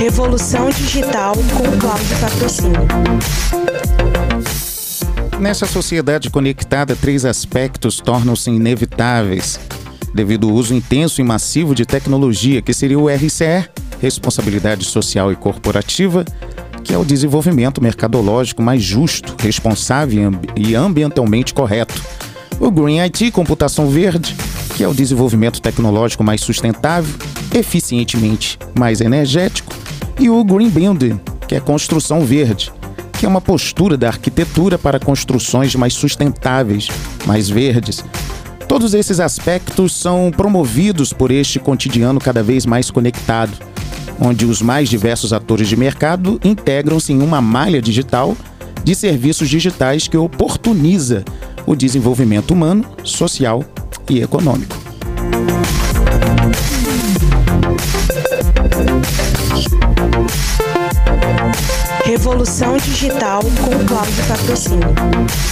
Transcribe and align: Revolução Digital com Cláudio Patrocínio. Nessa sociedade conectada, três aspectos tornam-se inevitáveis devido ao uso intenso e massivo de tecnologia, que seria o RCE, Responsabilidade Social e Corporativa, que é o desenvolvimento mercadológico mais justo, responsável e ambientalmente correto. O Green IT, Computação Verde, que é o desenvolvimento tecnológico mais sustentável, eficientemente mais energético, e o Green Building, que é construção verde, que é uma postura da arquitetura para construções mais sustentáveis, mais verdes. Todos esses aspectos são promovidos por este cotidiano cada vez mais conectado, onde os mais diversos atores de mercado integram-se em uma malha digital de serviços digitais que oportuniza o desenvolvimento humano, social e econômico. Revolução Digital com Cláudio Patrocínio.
Revolução 0.00 0.70
Digital 0.70 1.34
com 1.34 1.78
Cláudio 1.78 2.18
Patrocínio. 2.18 2.88
Nessa 5.38 5.66
sociedade 5.66 6.30
conectada, 6.30 6.96
três 6.96 7.26
aspectos 7.26 8.00
tornam-se 8.00 8.48
inevitáveis 8.48 9.60
devido 10.14 10.48
ao 10.48 10.54
uso 10.54 10.72
intenso 10.72 11.20
e 11.20 11.24
massivo 11.24 11.74
de 11.74 11.84
tecnologia, 11.84 12.62
que 12.62 12.72
seria 12.72 12.98
o 12.98 13.10
RCE, 13.10 13.68
Responsabilidade 14.00 14.86
Social 14.86 15.30
e 15.30 15.36
Corporativa, 15.36 16.24
que 16.82 16.94
é 16.94 16.96
o 16.96 17.04
desenvolvimento 17.04 17.82
mercadológico 17.82 18.62
mais 18.62 18.82
justo, 18.82 19.36
responsável 19.38 20.32
e 20.56 20.74
ambientalmente 20.74 21.52
correto. 21.52 22.02
O 22.58 22.70
Green 22.70 23.00
IT, 23.00 23.32
Computação 23.32 23.90
Verde, 23.90 24.34
que 24.74 24.82
é 24.82 24.88
o 24.88 24.94
desenvolvimento 24.94 25.60
tecnológico 25.60 26.24
mais 26.24 26.40
sustentável, 26.40 27.14
eficientemente 27.52 28.58
mais 28.74 29.02
energético, 29.02 29.79
e 30.20 30.28
o 30.28 30.44
Green 30.44 30.68
Building, 30.68 31.18
que 31.48 31.54
é 31.54 31.60
construção 31.60 32.20
verde, 32.20 32.70
que 33.18 33.24
é 33.24 33.28
uma 33.28 33.40
postura 33.40 33.96
da 33.96 34.08
arquitetura 34.08 34.78
para 34.78 35.00
construções 35.00 35.74
mais 35.74 35.94
sustentáveis, 35.94 36.88
mais 37.26 37.48
verdes. 37.48 38.04
Todos 38.68 38.92
esses 38.92 39.18
aspectos 39.18 39.94
são 39.94 40.30
promovidos 40.30 41.14
por 41.14 41.30
este 41.30 41.58
cotidiano 41.58 42.20
cada 42.20 42.42
vez 42.42 42.66
mais 42.66 42.90
conectado, 42.90 43.52
onde 44.20 44.44
os 44.44 44.60
mais 44.60 44.90
diversos 44.90 45.32
atores 45.32 45.66
de 45.66 45.76
mercado 45.76 46.38
integram-se 46.44 47.14
em 47.14 47.22
uma 47.22 47.40
malha 47.40 47.80
digital 47.80 48.36
de 48.84 48.94
serviços 48.94 49.48
digitais 49.48 50.06
que 50.06 50.18
oportuniza 50.18 51.24
o 51.66 51.74
desenvolvimento 51.74 52.52
humano, 52.52 52.84
social 53.02 53.64
e 54.08 54.20
econômico. 54.20 54.76
Revolução 62.20 62.76
Digital 62.76 63.40
com 63.40 63.86
Cláudio 63.86 64.26
Patrocínio. 64.28 65.49